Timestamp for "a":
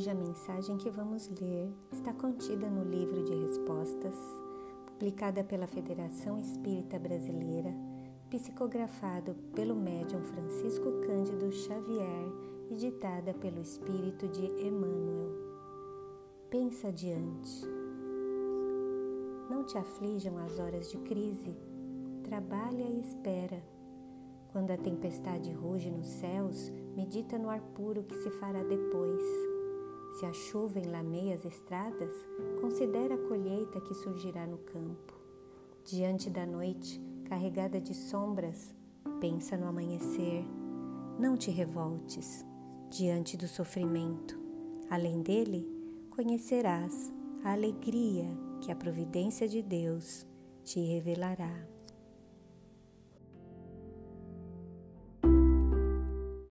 0.08-0.14, 24.70-24.78, 30.26-30.34, 33.14-33.26, 47.42-47.52, 48.70-48.76